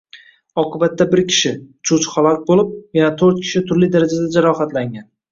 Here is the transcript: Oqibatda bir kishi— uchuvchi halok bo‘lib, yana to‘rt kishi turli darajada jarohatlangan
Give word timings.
Oqibatda 0.59 1.05
bir 1.09 1.19
kishi— 1.33 1.51
uchuvchi 1.83 2.13
halok 2.15 2.39
bo‘lib, 2.47 2.71
yana 2.99 3.11
to‘rt 3.19 3.43
kishi 3.43 3.61
turli 3.67 3.91
darajada 3.97 4.31
jarohatlangan 4.37 5.05